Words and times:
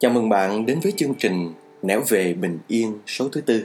Chào 0.00 0.10
mừng 0.10 0.28
bạn 0.28 0.66
đến 0.66 0.80
với 0.82 0.92
chương 0.96 1.14
trình 1.14 1.52
Nẻo 1.82 2.02
về 2.08 2.34
bình 2.34 2.58
yên 2.68 2.98
số 3.06 3.28
thứ 3.28 3.40
tư. 3.40 3.64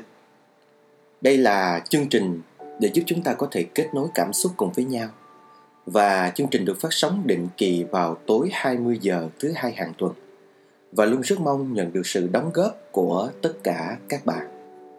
Đây 1.22 1.38
là 1.38 1.84
chương 1.90 2.10
trình 2.10 2.42
để 2.80 2.90
giúp 2.94 3.04
chúng 3.06 3.22
ta 3.22 3.34
có 3.34 3.48
thể 3.52 3.64
kết 3.76 3.88
nối 3.94 4.08
cảm 4.16 4.34
xúc 4.34 4.52
cùng 4.58 4.72
với 4.72 4.86
nhau. 4.86 5.08
Và 5.86 6.32
chương 6.36 6.48
trình 6.52 6.66
được 6.66 6.78
phát 6.82 6.88
sóng 6.92 7.22
định 7.26 7.48
kỳ 7.58 7.84
vào 7.92 8.18
tối 8.28 8.50
20 8.52 8.98
giờ 9.02 9.30
thứ 9.40 9.52
hai 9.56 9.72
hàng 9.72 9.94
tuần. 9.98 10.14
Và 10.92 11.06
luôn 11.06 11.22
rất 11.22 11.40
mong 11.40 11.74
nhận 11.74 11.94
được 11.94 12.08
sự 12.08 12.30
đóng 12.32 12.52
góp 12.54 12.78
của 12.92 13.30
tất 13.42 13.54
cả 13.64 13.98
các 14.10 14.26
bạn. 14.26 14.48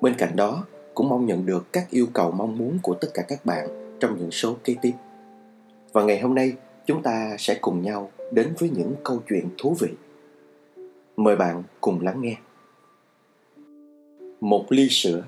Bên 0.00 0.14
cạnh 0.18 0.36
đó, 0.36 0.64
cũng 0.94 1.08
mong 1.08 1.26
nhận 1.26 1.46
được 1.46 1.72
các 1.72 1.90
yêu 1.90 2.06
cầu 2.12 2.30
mong 2.30 2.58
muốn 2.58 2.78
của 2.82 2.94
tất 2.94 3.08
cả 3.14 3.22
các 3.28 3.46
bạn 3.46 3.96
trong 4.00 4.18
những 4.18 4.30
số 4.30 4.56
kế 4.64 4.74
tiếp. 4.82 4.92
Và 5.92 6.02
ngày 6.02 6.20
hôm 6.20 6.34
nay, 6.34 6.52
chúng 6.86 7.02
ta 7.02 7.36
sẽ 7.38 7.58
cùng 7.60 7.82
nhau 7.82 8.10
đến 8.32 8.54
với 8.58 8.70
những 8.70 8.94
câu 9.04 9.22
chuyện 9.28 9.48
thú 9.58 9.76
vị 9.78 9.88
Mời 11.16 11.36
bạn 11.36 11.62
cùng 11.80 12.00
lắng 12.00 12.20
nghe. 12.20 12.36
Một 14.40 14.64
ly 14.68 14.88
sữa 14.90 15.24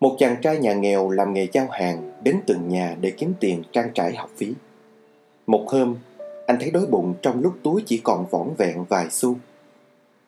Một 0.00 0.16
chàng 0.18 0.36
trai 0.42 0.58
nhà 0.58 0.74
nghèo 0.74 1.10
làm 1.10 1.34
nghề 1.34 1.48
giao 1.52 1.68
hàng 1.70 2.12
đến 2.22 2.40
từng 2.46 2.68
nhà 2.68 2.96
để 3.00 3.10
kiếm 3.10 3.32
tiền 3.40 3.62
trang 3.72 3.90
trải 3.94 4.16
học 4.16 4.30
phí. 4.36 4.54
Một 5.46 5.64
hôm, 5.68 5.96
anh 6.46 6.56
thấy 6.60 6.70
đói 6.70 6.86
bụng 6.86 7.14
trong 7.22 7.40
lúc 7.40 7.56
túi 7.62 7.82
chỉ 7.86 8.00
còn 8.04 8.26
vỏn 8.30 8.54
vẹn 8.58 8.84
vài 8.84 9.10
xu. 9.10 9.36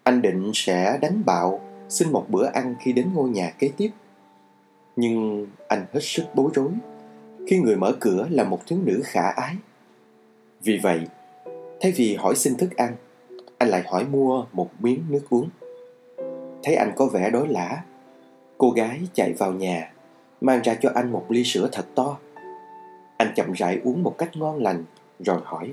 Anh 0.03 0.23
định 0.23 0.51
sẽ 0.55 0.99
đánh 1.03 1.23
bạo 1.27 1.61
xin 1.89 2.13
một 2.13 2.27
bữa 2.29 2.47
ăn 2.47 2.75
khi 2.81 2.93
đến 2.93 3.11
ngôi 3.15 3.29
nhà 3.29 3.53
kế 3.59 3.71
tiếp. 3.77 3.91
Nhưng 4.97 5.47
anh 5.69 5.87
hết 5.93 6.01
sức 6.03 6.25
bối 6.35 6.51
rối 6.55 6.71
khi 7.47 7.59
người 7.59 7.77
mở 7.77 7.93
cửa 8.01 8.27
là 8.31 8.45
một 8.45 8.67
thiếu 8.67 8.79
nữ 8.85 9.01
khả 9.05 9.29
ái. 9.31 9.55
Vì 10.63 10.81
vậy, 10.83 11.01
thay 11.81 11.93
vì 11.93 12.15
hỏi 12.15 12.37
xin 12.37 12.57
thức 12.57 12.77
ăn, 12.77 12.97
anh 13.59 13.69
lại 13.69 13.83
hỏi 13.87 14.05
mua 14.05 14.45
một 14.53 14.71
miếng 14.79 15.05
nước 15.09 15.23
uống. 15.31 15.49
Thấy 16.63 16.75
anh 16.75 16.93
có 16.97 17.07
vẻ 17.07 17.31
đói 17.31 17.49
lã 17.49 17.83
cô 18.59 18.71
gái 18.71 19.01
chạy 19.15 19.33
vào 19.33 19.53
nhà, 19.53 19.93
mang 20.41 20.63
ra 20.63 20.75
cho 20.81 20.91
anh 20.95 21.13
một 21.13 21.27
ly 21.29 21.45
sữa 21.45 21.69
thật 21.73 21.87
to. 21.95 22.19
Anh 23.17 23.33
chậm 23.37 23.53
rãi 23.53 23.81
uống 23.85 24.03
một 24.03 24.15
cách 24.19 24.37
ngon 24.37 24.63
lành, 24.63 24.85
rồi 25.21 25.39
hỏi, 25.45 25.73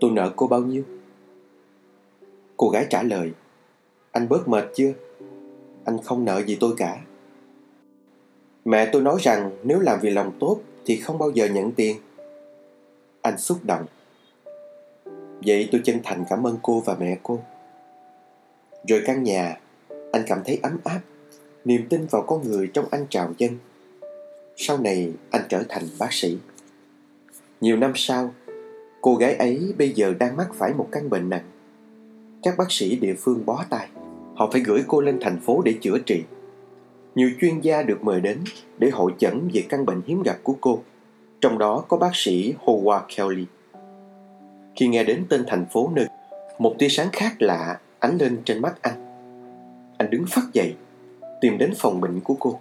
tôi 0.00 0.10
nợ 0.10 0.32
cô 0.36 0.46
bao 0.46 0.60
nhiêu? 0.60 0.82
Cô 2.56 2.68
gái 2.68 2.86
trả 2.90 3.02
lời, 3.02 3.32
anh 4.12 4.28
bớt 4.28 4.48
mệt 4.48 4.64
chưa? 4.74 4.92
Anh 5.84 5.98
không 6.04 6.24
nợ 6.24 6.42
gì 6.46 6.56
tôi 6.60 6.74
cả. 6.76 7.00
Mẹ 8.64 8.88
tôi 8.92 9.02
nói 9.02 9.16
rằng 9.20 9.50
nếu 9.62 9.80
làm 9.80 9.98
vì 10.02 10.10
lòng 10.10 10.32
tốt 10.40 10.60
thì 10.86 10.96
không 10.96 11.18
bao 11.18 11.30
giờ 11.30 11.46
nhận 11.46 11.72
tiền. 11.72 11.96
Anh 13.22 13.38
xúc 13.38 13.58
động. 13.62 13.86
Vậy 15.44 15.68
tôi 15.72 15.80
chân 15.84 16.00
thành 16.04 16.24
cảm 16.30 16.46
ơn 16.46 16.58
cô 16.62 16.80
và 16.80 16.96
mẹ 17.00 17.18
cô. 17.22 17.40
Rồi 18.88 19.02
căn 19.06 19.22
nhà, 19.22 19.60
Anh 20.12 20.22
cảm 20.26 20.42
thấy 20.44 20.58
ấm 20.62 20.78
áp, 20.84 21.00
Niềm 21.64 21.86
tin 21.88 22.06
vào 22.10 22.22
con 22.22 22.42
người 22.48 22.70
trong 22.74 22.84
anh 22.90 23.06
trào 23.10 23.32
dân 23.38 23.58
Sau 24.56 24.78
này, 24.78 25.12
anh 25.30 25.42
trở 25.48 25.62
thành 25.68 25.82
bác 25.98 26.12
sĩ. 26.12 26.38
Nhiều 27.60 27.76
năm 27.76 27.92
sau, 27.94 28.34
Cô 29.00 29.14
gái 29.14 29.34
ấy 29.34 29.74
bây 29.78 29.90
giờ 29.90 30.14
đang 30.18 30.36
mắc 30.36 30.48
phải 30.54 30.74
một 30.74 30.88
căn 30.92 31.10
bệnh 31.10 31.30
nặng. 31.30 31.44
Các 32.42 32.54
bác 32.58 32.72
sĩ 32.72 32.96
địa 32.96 33.14
phương 33.14 33.46
bó 33.46 33.64
tay, 33.70 33.88
Họ 34.34 34.50
phải 34.52 34.60
gửi 34.60 34.82
cô 34.88 35.00
lên 35.00 35.18
thành 35.20 35.40
phố 35.40 35.62
để 35.64 35.74
chữa 35.80 35.98
trị. 35.98 36.22
Nhiều 37.14 37.30
chuyên 37.40 37.60
gia 37.60 37.82
được 37.82 38.04
mời 38.04 38.20
đến 38.20 38.38
Để 38.78 38.90
hội 38.90 39.12
chẩn 39.18 39.48
về 39.52 39.64
căn 39.68 39.86
bệnh 39.86 40.02
hiếm 40.06 40.22
gặp 40.22 40.38
của 40.42 40.54
cô. 40.60 40.82
Trong 41.40 41.58
đó 41.58 41.84
có 41.88 41.96
bác 41.96 42.10
sĩ 42.14 42.54
Howard 42.64 43.02
Kelly 43.16 43.46
khi 44.76 44.88
nghe 44.88 45.04
đến 45.04 45.24
tên 45.28 45.44
thành 45.46 45.66
phố 45.66 45.90
nơi, 45.94 46.06
một 46.58 46.74
tia 46.78 46.88
sáng 46.88 47.08
khác 47.12 47.32
lạ 47.38 47.80
ánh 47.98 48.18
lên 48.18 48.38
trên 48.44 48.62
mắt 48.62 48.82
anh. 48.82 49.06
Anh 49.98 50.10
đứng 50.10 50.24
phát 50.28 50.42
dậy, 50.52 50.74
tìm 51.40 51.58
đến 51.58 51.72
phòng 51.76 52.00
bệnh 52.00 52.20
của 52.20 52.34
cô. 52.40 52.60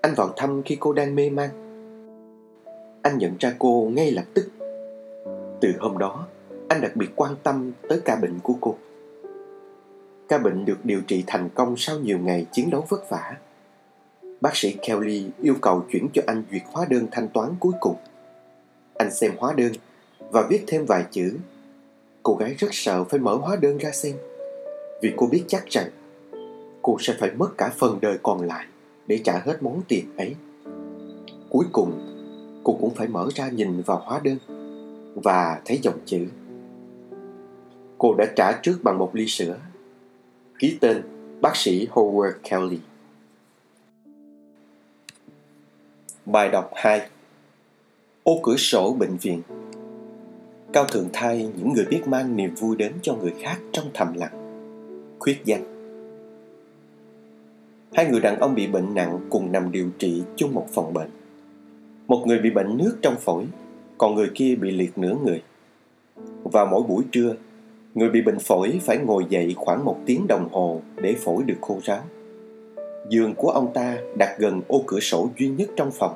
Anh 0.00 0.14
vào 0.16 0.32
thăm 0.36 0.62
khi 0.62 0.76
cô 0.80 0.92
đang 0.92 1.14
mê 1.14 1.30
man. 1.30 1.50
Anh 3.02 3.18
nhận 3.18 3.36
ra 3.40 3.54
cô 3.58 3.90
ngay 3.94 4.10
lập 4.10 4.24
tức. 4.34 4.48
Từ 5.60 5.72
hôm 5.80 5.98
đó, 5.98 6.26
anh 6.68 6.80
đặc 6.80 6.96
biệt 6.96 7.08
quan 7.16 7.34
tâm 7.42 7.72
tới 7.88 8.00
ca 8.04 8.16
bệnh 8.16 8.38
của 8.42 8.54
cô. 8.60 8.74
Ca 10.28 10.38
bệnh 10.38 10.64
được 10.64 10.84
điều 10.84 11.00
trị 11.06 11.24
thành 11.26 11.48
công 11.54 11.74
sau 11.76 11.98
nhiều 11.98 12.18
ngày 12.18 12.46
chiến 12.52 12.70
đấu 12.70 12.86
vất 12.88 13.10
vả. 13.10 13.36
Bác 14.40 14.56
sĩ 14.56 14.76
kelly 14.88 15.26
yêu 15.42 15.54
cầu 15.60 15.84
chuyển 15.90 16.08
cho 16.12 16.22
anh 16.26 16.42
duyệt 16.50 16.62
hóa 16.72 16.86
đơn 16.90 17.06
thanh 17.10 17.28
toán 17.28 17.50
cuối 17.60 17.72
cùng. 17.80 17.96
Anh 18.94 19.10
xem 19.10 19.32
hóa 19.38 19.52
đơn 19.56 19.72
và 20.30 20.46
viết 20.50 20.64
thêm 20.66 20.86
vài 20.86 21.04
chữ. 21.10 21.38
Cô 22.22 22.34
gái 22.34 22.54
rất 22.58 22.68
sợ 22.72 23.04
phải 23.04 23.20
mở 23.20 23.34
hóa 23.34 23.56
đơn 23.56 23.78
ra 23.78 23.90
xem 23.90 24.16
vì 25.02 25.12
cô 25.16 25.26
biết 25.26 25.44
chắc 25.48 25.66
rằng 25.66 25.90
cô 26.82 26.96
sẽ 27.00 27.14
phải 27.20 27.30
mất 27.30 27.58
cả 27.58 27.72
phần 27.76 27.98
đời 28.00 28.18
còn 28.22 28.42
lại 28.42 28.66
để 29.06 29.20
trả 29.24 29.38
hết 29.38 29.62
món 29.62 29.82
tiền 29.88 30.16
ấy. 30.16 30.34
Cuối 31.50 31.66
cùng, 31.72 31.92
cô 32.64 32.76
cũng 32.80 32.94
phải 32.94 33.08
mở 33.08 33.28
ra 33.34 33.48
nhìn 33.48 33.82
vào 33.82 34.02
hóa 34.04 34.20
đơn 34.24 34.38
và 35.14 35.60
thấy 35.64 35.78
dòng 35.82 35.98
chữ. 36.04 36.26
Cô 37.98 38.14
đã 38.14 38.26
trả 38.36 38.52
trước 38.62 38.78
bằng 38.82 38.98
một 38.98 39.10
ly 39.14 39.26
sữa. 39.26 39.56
Ký 40.58 40.78
tên 40.80 41.02
bác 41.40 41.56
sĩ 41.56 41.88
Howard 41.92 42.32
Kelly. 42.42 42.78
Bài 46.26 46.48
đọc 46.48 46.70
2 46.74 47.08
Ô 48.22 48.40
cửa 48.42 48.56
sổ 48.56 48.96
bệnh 48.98 49.16
viện 49.16 49.42
Cao 50.74 50.84
thượng 50.84 51.08
thay 51.12 51.48
những 51.56 51.72
người 51.72 51.84
biết 51.90 52.02
mang 52.06 52.36
niềm 52.36 52.54
vui 52.54 52.76
đến 52.76 52.92
cho 53.02 53.14
người 53.14 53.32
khác 53.40 53.58
trong 53.72 53.84
thầm 53.94 54.14
lặng. 54.14 54.32
Khuyết 55.18 55.44
danh 55.44 55.62
Hai 57.92 58.06
người 58.06 58.20
đàn 58.20 58.40
ông 58.40 58.54
bị 58.54 58.66
bệnh 58.66 58.94
nặng 58.94 59.18
cùng 59.30 59.52
nằm 59.52 59.72
điều 59.72 59.90
trị 59.98 60.22
chung 60.36 60.54
một 60.54 60.66
phòng 60.72 60.94
bệnh. 60.94 61.10
Một 62.06 62.24
người 62.26 62.38
bị 62.38 62.50
bệnh 62.50 62.76
nước 62.76 62.96
trong 63.02 63.16
phổi, 63.16 63.44
còn 63.98 64.14
người 64.14 64.30
kia 64.34 64.54
bị 64.54 64.70
liệt 64.70 64.98
nửa 64.98 65.14
người. 65.24 65.42
Vào 66.44 66.66
mỗi 66.66 66.82
buổi 66.82 67.04
trưa, 67.12 67.34
người 67.94 68.08
bị 68.08 68.22
bệnh 68.22 68.38
phổi 68.38 68.80
phải 68.82 68.98
ngồi 68.98 69.24
dậy 69.28 69.54
khoảng 69.56 69.84
một 69.84 69.98
tiếng 70.06 70.26
đồng 70.28 70.48
hồ 70.52 70.80
để 71.02 71.14
phổi 71.14 71.42
được 71.42 71.58
khô 71.60 71.78
ráo. 71.84 72.02
Giường 73.10 73.34
của 73.34 73.50
ông 73.50 73.72
ta 73.74 73.98
đặt 74.18 74.36
gần 74.38 74.60
ô 74.68 74.82
cửa 74.86 75.00
sổ 75.00 75.28
duy 75.38 75.48
nhất 75.48 75.70
trong 75.76 75.90
phòng. 75.90 76.14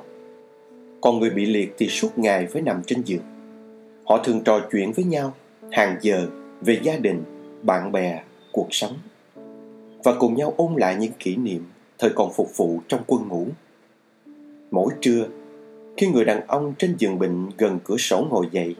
Còn 1.01 1.19
người 1.19 1.29
bị 1.29 1.45
liệt 1.45 1.75
thì 1.77 1.87
suốt 1.87 2.17
ngày 2.17 2.47
phải 2.47 2.61
nằm 2.61 2.81
trên 2.85 3.01
giường. 3.01 3.23
Họ 4.09 4.17
thường 4.23 4.41
trò 4.43 4.59
chuyện 4.71 4.91
với 4.91 5.05
nhau 5.05 5.33
hàng 5.71 5.97
giờ 6.01 6.27
về 6.61 6.79
gia 6.83 6.97
đình, 6.97 7.23
bạn 7.63 7.91
bè, 7.91 8.23
cuộc 8.51 8.67
sống 8.71 8.93
và 10.03 10.13
cùng 10.19 10.35
nhau 10.35 10.53
ôn 10.57 10.73
lại 10.77 10.95
những 10.95 11.11
kỷ 11.19 11.35
niệm 11.35 11.65
thời 11.97 12.09
còn 12.15 12.33
phục 12.33 12.57
vụ 12.57 12.79
trong 12.87 13.01
quân 13.07 13.27
ngũ. 13.27 13.47
Mỗi 14.71 14.93
trưa, 15.01 15.27
khi 15.97 16.07
người 16.07 16.25
đàn 16.25 16.47
ông 16.47 16.73
trên 16.77 16.95
giường 16.97 17.19
bệnh 17.19 17.49
gần 17.57 17.79
cửa 17.83 17.97
sổ 17.97 18.27
ngồi 18.29 18.47
dậy, 18.51 18.75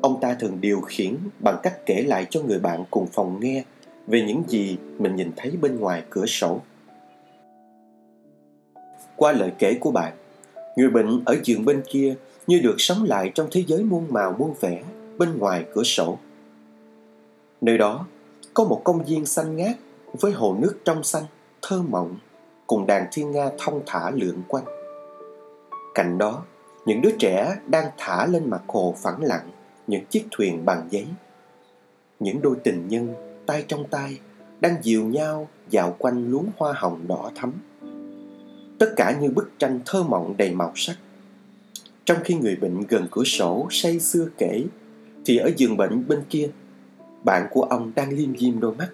ông 0.00 0.20
ta 0.20 0.34
thường 0.34 0.58
điều 0.60 0.80
khiển 0.80 1.16
bằng 1.38 1.56
cách 1.62 1.86
kể 1.86 2.02
lại 2.06 2.26
cho 2.30 2.42
người 2.42 2.58
bạn 2.58 2.84
cùng 2.90 3.06
phòng 3.06 3.40
nghe 3.40 3.64
về 4.06 4.22
những 4.22 4.42
gì 4.48 4.76
mình 4.98 5.16
nhìn 5.16 5.30
thấy 5.36 5.50
bên 5.60 5.80
ngoài 5.80 6.02
cửa 6.10 6.26
sổ. 6.26 6.60
Qua 9.16 9.32
lời 9.32 9.52
kể 9.58 9.74
của 9.80 9.90
bạn, 9.90 10.12
người 10.76 10.90
bệnh 10.90 11.22
ở 11.24 11.36
giường 11.44 11.64
bên 11.64 11.82
kia 11.90 12.14
như 12.52 12.58
được 12.58 12.74
sống 12.78 13.02
lại 13.02 13.32
trong 13.34 13.48
thế 13.50 13.64
giới 13.66 13.84
muôn 13.84 14.06
màu 14.10 14.36
muôn 14.38 14.54
vẻ 14.60 14.82
bên 15.18 15.38
ngoài 15.38 15.64
cửa 15.74 15.82
sổ. 15.82 16.18
Nơi 17.60 17.78
đó 17.78 18.06
có 18.54 18.64
một 18.64 18.80
công 18.84 19.04
viên 19.04 19.26
xanh 19.26 19.56
ngát 19.56 19.76
với 20.12 20.32
hồ 20.32 20.56
nước 20.60 20.78
trong 20.84 21.04
xanh, 21.04 21.22
thơ 21.62 21.82
mộng 21.82 22.16
cùng 22.66 22.86
đàn 22.86 23.06
thiên 23.12 23.30
nga 23.30 23.50
thông 23.58 23.82
thả 23.86 24.10
lượn 24.10 24.42
quanh. 24.48 24.64
Cạnh 25.94 26.18
đó, 26.18 26.42
những 26.86 27.00
đứa 27.02 27.10
trẻ 27.18 27.56
đang 27.66 27.90
thả 27.98 28.26
lên 28.26 28.50
mặt 28.50 28.62
hồ 28.68 28.94
phẳng 29.02 29.22
lặng 29.22 29.50
những 29.86 30.04
chiếc 30.04 30.24
thuyền 30.30 30.64
bằng 30.64 30.88
giấy. 30.90 31.06
Những 32.20 32.42
đôi 32.42 32.56
tình 32.64 32.88
nhân 32.88 33.14
tay 33.46 33.64
trong 33.68 33.84
tay 33.88 34.18
đang 34.60 34.76
dìu 34.82 35.04
nhau 35.04 35.48
dạo 35.70 35.96
quanh 35.98 36.30
luống 36.30 36.46
hoa 36.56 36.72
hồng 36.76 37.00
đỏ 37.08 37.30
thắm. 37.34 37.52
Tất 38.78 38.92
cả 38.96 39.16
như 39.20 39.30
bức 39.30 39.50
tranh 39.58 39.80
thơ 39.86 40.02
mộng 40.02 40.34
đầy 40.36 40.54
màu 40.54 40.72
sắc 40.74 40.96
trong 42.04 42.18
khi 42.24 42.34
người 42.34 42.56
bệnh 42.56 42.82
gần 42.88 43.06
cửa 43.10 43.24
sổ 43.24 43.66
say 43.70 44.00
xưa 44.00 44.28
kể, 44.38 44.64
Thì 45.24 45.36
ở 45.36 45.50
giường 45.56 45.76
bệnh 45.76 46.08
bên 46.08 46.22
kia, 46.30 46.48
Bạn 47.24 47.46
của 47.50 47.62
ông 47.62 47.92
đang 47.94 48.12
liêm 48.12 48.38
diêm 48.38 48.60
đôi 48.60 48.74
mắt, 48.74 48.88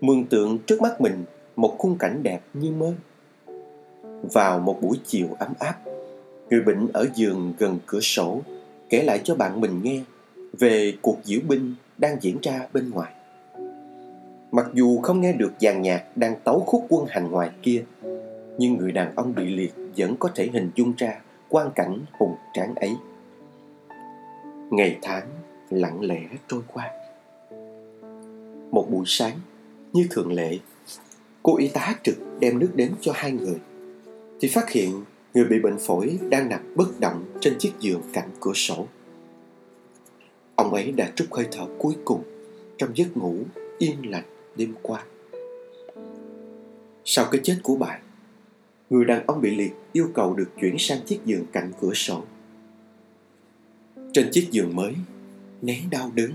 Mường 0.00 0.24
tượng 0.24 0.58
trước 0.58 0.82
mắt 0.82 1.00
mình 1.00 1.24
Một 1.56 1.74
khung 1.78 1.98
cảnh 1.98 2.22
đẹp 2.22 2.40
như 2.54 2.70
mơ. 2.70 2.94
Vào 4.22 4.58
một 4.58 4.78
buổi 4.82 4.98
chiều 5.06 5.28
ấm 5.38 5.52
áp, 5.58 5.74
Người 6.50 6.60
bệnh 6.60 6.88
ở 6.92 7.06
giường 7.14 7.52
gần 7.58 7.78
cửa 7.86 8.00
sổ 8.00 8.40
Kể 8.88 9.02
lại 9.02 9.20
cho 9.24 9.34
bạn 9.34 9.60
mình 9.60 9.80
nghe 9.82 10.00
Về 10.58 10.92
cuộc 11.02 11.16
diễu 11.24 11.40
binh 11.48 11.74
đang 11.98 12.16
diễn 12.20 12.38
ra 12.42 12.68
bên 12.72 12.90
ngoài. 12.90 13.12
Mặc 14.50 14.66
dù 14.74 14.98
không 15.00 15.20
nghe 15.20 15.32
được 15.32 15.52
dàn 15.60 15.82
nhạc 15.82 16.16
đang 16.16 16.34
tấu 16.44 16.60
khúc 16.60 16.86
quân 16.88 17.06
hành 17.08 17.30
ngoài 17.30 17.50
kia, 17.62 17.84
Nhưng 18.58 18.76
người 18.76 18.92
đàn 18.92 19.14
ông 19.14 19.34
bị 19.34 19.44
liệt 19.44 19.74
vẫn 19.96 20.16
có 20.16 20.30
thể 20.34 20.48
hình 20.52 20.70
dung 20.76 20.92
ra 20.98 21.20
quan 21.48 21.70
cảnh 21.74 22.04
hùng 22.18 22.36
tráng 22.54 22.74
ấy 22.74 22.96
ngày 24.70 24.98
tháng 25.02 25.28
lặng 25.70 26.00
lẽ 26.00 26.20
trôi 26.48 26.62
qua 26.66 26.90
Một 28.70 28.86
buổi 28.90 29.04
sáng, 29.06 29.38
như 29.92 30.06
thường 30.10 30.32
lệ, 30.32 30.58
cô 31.42 31.56
y 31.56 31.68
tá 31.68 31.94
trực 32.02 32.14
đem 32.40 32.58
nước 32.58 32.70
đến 32.74 32.94
cho 33.00 33.12
hai 33.14 33.32
người. 33.32 33.60
Thì 34.40 34.48
phát 34.48 34.70
hiện 34.70 35.04
người 35.34 35.44
bị 35.44 35.58
bệnh 35.60 35.78
phổi 35.78 36.18
đang 36.30 36.48
nằm 36.48 36.74
bất 36.76 37.00
động 37.00 37.24
trên 37.40 37.58
chiếc 37.58 37.72
giường 37.80 38.02
cạnh 38.12 38.28
cửa 38.40 38.52
sổ. 38.54 38.86
Ông 40.54 40.74
ấy 40.74 40.92
đã 40.92 41.12
trút 41.14 41.28
hơi 41.30 41.46
thở 41.50 41.66
cuối 41.78 41.94
cùng 42.04 42.22
trong 42.78 42.90
giấc 42.94 43.16
ngủ 43.16 43.36
yên 43.78 44.10
lành 44.10 44.24
đêm 44.56 44.74
qua. 44.82 45.04
Sau 47.04 47.24
cái 47.30 47.40
chết 47.44 47.56
của 47.62 47.76
bạn, 47.76 48.00
người 48.90 49.04
đàn 49.04 49.26
ông 49.26 49.40
bị 49.40 49.56
liệt 49.56 49.72
yêu 49.92 50.10
cầu 50.14 50.34
được 50.34 50.50
chuyển 50.60 50.78
sang 50.78 50.98
chiếc 51.06 51.20
giường 51.24 51.46
cạnh 51.52 51.72
cửa 51.80 51.94
sổ. 51.94 52.22
Trên 54.12 54.28
chiếc 54.32 54.48
giường 54.50 54.76
mới, 54.76 54.94
nén 55.62 55.90
đau 55.90 56.10
đớn, 56.14 56.30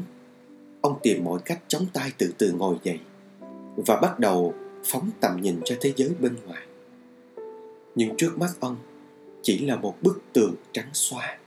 ông 0.81 0.99
tìm 1.03 1.23
mọi 1.23 1.39
cách 1.45 1.59
chống 1.67 1.85
tay 1.93 2.11
từ 2.17 2.33
từ 2.37 2.51
ngồi 2.51 2.75
dậy 2.83 2.99
và 3.75 3.99
bắt 4.01 4.19
đầu 4.19 4.53
phóng 4.83 5.09
tầm 5.19 5.41
nhìn 5.41 5.59
ra 5.65 5.75
thế 5.81 5.93
giới 5.95 6.09
bên 6.19 6.35
ngoài. 6.45 6.63
Nhưng 7.95 8.17
trước 8.17 8.37
mắt 8.37 8.49
ông 8.59 8.75
chỉ 9.41 9.65
là 9.65 9.75
một 9.75 9.95
bức 10.01 10.21
tường 10.33 10.55
trắng 10.71 10.89
xóa. 10.93 11.37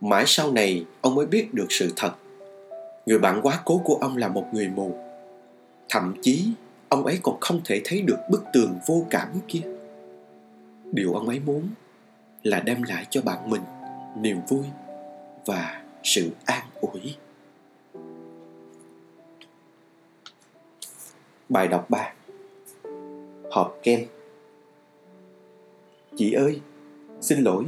Mãi 0.00 0.24
sau 0.26 0.52
này 0.52 0.84
ông 1.00 1.14
mới 1.14 1.26
biết 1.26 1.54
được 1.54 1.66
sự 1.68 1.92
thật. 1.96 2.12
Người 3.06 3.18
bạn 3.18 3.40
quá 3.42 3.62
cố 3.64 3.78
của 3.84 3.94
ông 3.94 4.16
là 4.16 4.28
một 4.28 4.46
người 4.52 4.68
mù. 4.68 4.98
Thậm 5.88 6.14
chí 6.22 6.48
ông 6.92 7.06
ấy 7.06 7.18
còn 7.22 7.36
không 7.40 7.60
thể 7.64 7.80
thấy 7.84 8.02
được 8.02 8.18
bức 8.30 8.44
tường 8.52 8.78
vô 8.86 9.06
cảm 9.10 9.28
kia. 9.48 9.60
Điều 10.92 11.14
ông 11.14 11.28
ấy 11.28 11.40
muốn 11.40 11.68
là 12.42 12.60
đem 12.60 12.82
lại 12.82 13.06
cho 13.10 13.22
bạn 13.22 13.50
mình 13.50 13.62
niềm 14.16 14.36
vui 14.48 14.64
và 15.46 15.82
sự 16.02 16.30
an 16.44 16.66
ủi. 16.80 17.16
Bài 21.48 21.68
đọc 21.68 21.90
3 21.90 22.12
Hộp 23.50 23.78
kem 23.82 24.00
Chị 26.16 26.32
ơi, 26.32 26.60
xin 27.20 27.38
lỗi, 27.38 27.64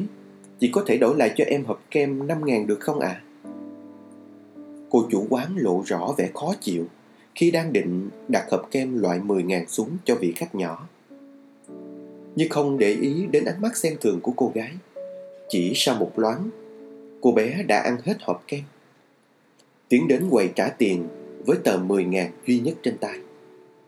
chị 0.59 0.71
có 0.73 0.85
thể 0.87 0.97
đổi 0.97 1.17
lại 1.17 1.32
cho 1.37 1.44
em 1.44 1.65
hộp 1.65 1.82
kem 1.91 2.26
5 2.26 2.44
ngàn 2.44 2.67
được 2.67 2.81
không 2.81 3.00
ạ? 3.00 3.09
À? 3.09 3.23
Cô 4.91 5.06
chủ 5.11 5.26
quán 5.31 5.55
lộ 5.56 5.82
rõ 5.87 6.15
vẻ 6.19 6.31
khó 6.35 6.55
chịu 6.61 6.87
khi 7.35 7.51
đang 7.51 7.73
định 7.73 8.11
đặt 8.29 8.47
hộp 8.51 8.69
kem 8.71 8.99
loại 8.99 9.21
10.000 9.21 9.67
xuống 9.67 9.91
cho 10.05 10.15
vị 10.15 10.33
khách 10.37 10.55
nhỏ. 10.55 10.89
Nhưng 12.37 12.49
không 12.49 12.79
để 12.79 12.91
ý 12.91 13.27
đến 13.31 13.45
ánh 13.45 13.63
mắt 13.63 13.77
xem 13.77 13.97
thường 14.01 14.21
của 14.21 14.33
cô 14.37 14.53
gái. 14.55 14.73
Chỉ 15.49 15.73
sau 15.75 15.97
một 15.97 16.19
loáng, 16.19 16.51
cô 17.21 17.33
bé 17.33 17.63
đã 17.63 17.81
ăn 17.81 17.97
hết 18.05 18.17
hộp 18.23 18.45
kem. 18.49 18.61
Tiến 19.89 20.09
đến 20.09 20.29
quầy 20.31 20.51
trả 20.55 20.69
tiền 20.69 21.09
với 21.47 21.57
tờ 21.65 21.79
10.000 21.79 22.29
duy 22.47 22.59
nhất 22.61 22.75
trên 22.83 22.99
tay. 22.99 23.19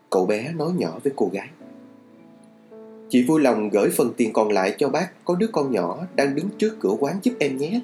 Cậu 0.09 0.25
bé 0.25 0.53
nói 0.57 0.71
nhỏ 0.77 0.99
với 1.03 1.13
cô 1.15 1.29
gái. 1.33 1.49
Chị 3.09 3.23
vui 3.23 3.41
lòng 3.41 3.69
gửi 3.69 3.89
phần 3.89 4.13
tiền 4.17 4.33
còn 4.33 4.51
lại 4.51 4.75
cho 4.77 4.89
bác 4.89 5.25
có 5.25 5.35
đứa 5.35 5.47
con 5.47 5.71
nhỏ 5.71 6.07
đang 6.15 6.35
đứng 6.35 6.49
trước 6.57 6.77
cửa 6.79 6.95
quán 6.99 7.19
giúp 7.23 7.33
em 7.39 7.57
nhé. 7.57 7.81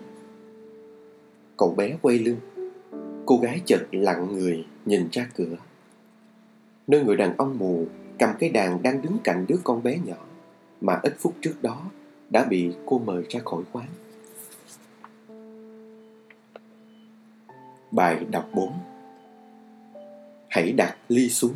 Cậu 1.58 1.74
bé 1.78 1.98
quay 2.02 2.20
lưng. 2.20 2.38
Cô 3.26 3.38
gái 3.38 3.62
chợt 3.66 3.82
lặng 3.92 4.28
người 4.34 4.66
nhìn 4.86 5.08
ra 5.12 5.28
cửa. 5.36 5.56
Nơi 6.88 7.04
người 7.04 7.16
đàn 7.16 7.38
ông 7.38 7.58
mù 7.58 7.86
cầm 8.20 8.30
cái 8.40 8.50
đàn 8.50 8.84
đang 8.84 9.02
đứng 9.02 9.18
cạnh 9.24 9.46
đứa 9.48 9.58
con 9.64 9.84
bé 9.84 9.98
nhỏ 10.06 10.26
mà 10.82 11.00
ít 11.04 11.16
phút 11.20 11.34
trước 11.42 11.56
đó 11.62 11.82
đã 12.30 12.46
bị 12.50 12.72
cô 12.86 13.00
mời 13.00 13.24
ra 13.30 13.40
khỏi 13.46 13.64
quán. 13.72 13.88
Bài 17.92 18.26
đọc 18.32 18.50
4 18.54 18.74
Hãy 20.50 20.72
đặt 20.72 20.98
ly 21.10 21.30
xuống 21.30 21.54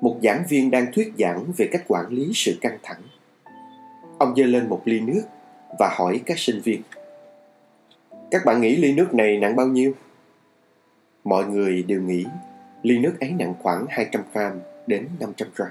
một 0.00 0.18
giảng 0.22 0.44
viên 0.48 0.70
đang 0.70 0.92
thuyết 0.92 1.12
giảng 1.18 1.52
về 1.56 1.68
cách 1.72 1.84
quản 1.88 2.08
lý 2.08 2.30
sự 2.34 2.58
căng 2.60 2.78
thẳng. 2.82 3.00
Ông 4.18 4.36
giơ 4.36 4.44
lên 4.44 4.68
một 4.68 4.82
ly 4.84 5.00
nước 5.00 5.22
và 5.78 5.94
hỏi 5.98 6.20
các 6.26 6.38
sinh 6.38 6.60
viên. 6.60 6.82
Các 8.30 8.44
bạn 8.44 8.60
nghĩ 8.60 8.76
ly 8.76 8.92
nước 8.92 9.14
này 9.14 9.38
nặng 9.38 9.56
bao 9.56 9.66
nhiêu? 9.66 9.92
Mọi 11.26 11.44
người 11.44 11.82
đều 11.82 12.00
nghĩ 12.02 12.24
ly 12.82 12.98
nước 12.98 13.14
ấy 13.20 13.30
nặng 13.38 13.54
khoảng 13.62 13.86
200 13.88 14.22
gram 14.32 14.60
đến 14.86 15.08
500 15.20 15.48
gram. 15.56 15.68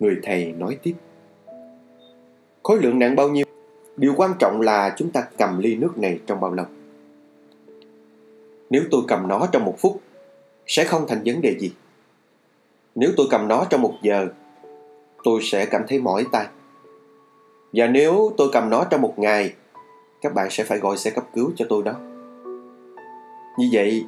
Người 0.00 0.16
thầy 0.22 0.52
nói 0.52 0.78
tiếp. 0.82 0.94
Khối 2.62 2.78
lượng 2.82 2.98
nặng 2.98 3.16
bao 3.16 3.28
nhiêu? 3.28 3.44
Điều 3.96 4.14
quan 4.16 4.32
trọng 4.38 4.60
là 4.60 4.94
chúng 4.96 5.10
ta 5.10 5.26
cầm 5.38 5.58
ly 5.58 5.76
nước 5.76 5.98
này 5.98 6.20
trong 6.26 6.40
bao 6.40 6.52
lâu. 6.52 6.66
Nếu 8.70 8.82
tôi 8.90 9.02
cầm 9.08 9.28
nó 9.28 9.46
trong 9.52 9.64
một 9.64 9.74
phút, 9.78 10.00
sẽ 10.66 10.84
không 10.84 11.06
thành 11.08 11.22
vấn 11.24 11.40
đề 11.40 11.58
gì. 11.58 11.72
Nếu 12.94 13.10
tôi 13.16 13.26
cầm 13.30 13.48
nó 13.48 13.66
trong 13.70 13.82
một 13.82 13.94
giờ, 14.02 14.28
tôi 15.24 15.40
sẽ 15.42 15.66
cảm 15.66 15.82
thấy 15.88 15.98
mỏi 15.98 16.26
tay. 16.32 16.46
Và 17.72 17.86
nếu 17.86 18.32
tôi 18.36 18.48
cầm 18.52 18.70
nó 18.70 18.84
trong 18.84 19.00
một 19.02 19.18
ngày, 19.18 19.54
các 20.20 20.34
bạn 20.34 20.50
sẽ 20.50 20.64
phải 20.64 20.78
gọi 20.78 20.96
xe 20.96 21.10
cấp 21.10 21.24
cứu 21.34 21.52
cho 21.56 21.66
tôi 21.68 21.82
đó. 21.82 21.92
Như 23.58 23.68
vậy, 23.72 24.04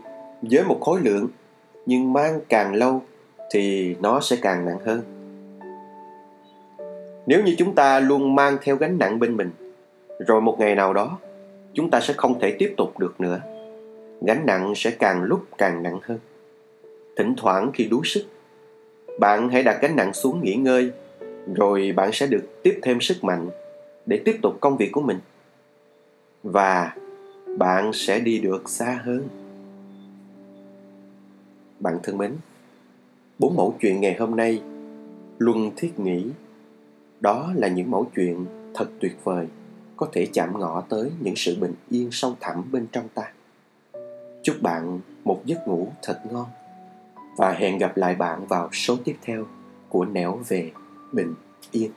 với 0.50 0.64
một 0.64 0.80
khối 0.80 1.00
lượng, 1.00 1.28
nhưng 1.86 2.12
mang 2.12 2.40
càng 2.48 2.74
lâu 2.74 3.02
thì 3.52 3.94
nó 4.00 4.20
sẽ 4.20 4.36
càng 4.42 4.66
nặng 4.66 4.78
hơn. 4.84 5.02
Nếu 7.26 7.42
như 7.42 7.54
chúng 7.58 7.74
ta 7.74 8.00
luôn 8.00 8.34
mang 8.34 8.58
theo 8.62 8.76
gánh 8.76 8.98
nặng 8.98 9.18
bên 9.18 9.36
mình, 9.36 9.50
rồi 10.26 10.40
một 10.40 10.56
ngày 10.58 10.74
nào 10.74 10.92
đó, 10.92 11.18
chúng 11.72 11.90
ta 11.90 12.00
sẽ 12.00 12.14
không 12.16 12.40
thể 12.40 12.56
tiếp 12.58 12.74
tục 12.76 12.98
được 12.98 13.20
nữa. 13.20 13.40
Gánh 14.26 14.46
nặng 14.46 14.72
sẽ 14.76 14.90
càng 14.90 15.22
lúc 15.22 15.44
càng 15.58 15.82
nặng 15.82 15.98
hơn. 16.02 16.18
Thỉnh 17.16 17.34
thoảng 17.36 17.70
khi 17.74 17.84
đuối 17.84 18.00
sức, 18.04 18.24
bạn 19.20 19.48
hãy 19.48 19.62
đặt 19.62 19.78
gánh 19.82 19.96
nặng 19.96 20.12
xuống 20.12 20.40
nghỉ 20.42 20.54
ngơi, 20.54 20.90
rồi 21.54 21.92
bạn 21.96 22.12
sẽ 22.12 22.26
được 22.26 22.62
tiếp 22.62 22.78
thêm 22.82 23.00
sức 23.00 23.24
mạnh 23.24 23.48
để 24.06 24.22
tiếp 24.24 24.36
tục 24.42 24.54
công 24.60 24.76
việc 24.76 24.92
của 24.92 25.00
mình. 25.00 25.18
Và 26.42 26.92
bạn 27.58 27.92
sẽ 27.92 28.20
đi 28.20 28.38
được 28.38 28.70
xa 28.70 29.00
hơn. 29.04 29.28
Bạn 31.84 31.98
thân 32.02 32.18
mến, 32.18 32.36
bốn 33.38 33.56
mẫu 33.56 33.76
chuyện 33.80 34.00
ngày 34.00 34.16
hôm 34.18 34.36
nay 34.36 34.62
luân 35.38 35.70
thiết 35.76 36.00
nghĩ. 36.00 36.26
Đó 37.20 37.52
là 37.54 37.68
những 37.68 37.90
mẫu 37.90 38.06
chuyện 38.16 38.46
thật 38.74 38.90
tuyệt 39.00 39.16
vời 39.24 39.46
có 39.96 40.08
thể 40.12 40.26
chạm 40.32 40.60
ngõ 40.60 40.80
tới 40.80 41.10
những 41.20 41.36
sự 41.36 41.56
bình 41.60 41.74
yên 41.90 42.08
sâu 42.12 42.36
thẳm 42.40 42.64
bên 42.72 42.86
trong 42.92 43.08
ta. 43.14 43.32
Chúc 44.42 44.56
bạn 44.62 45.00
một 45.24 45.42
giấc 45.44 45.68
ngủ 45.68 45.88
thật 46.02 46.20
ngon 46.30 46.46
và 47.36 47.52
hẹn 47.52 47.78
gặp 47.78 47.96
lại 47.96 48.14
bạn 48.14 48.46
vào 48.46 48.68
số 48.72 48.96
tiếp 49.04 49.16
theo 49.22 49.46
của 49.88 50.04
Nẻo 50.04 50.38
về 50.48 50.72
Bình 51.12 51.34
Yên. 51.70 51.90